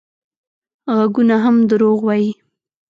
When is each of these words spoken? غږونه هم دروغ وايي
غږونه 0.97 1.35
هم 1.43 1.55
دروغ 1.69 1.99
وايي 2.07 2.31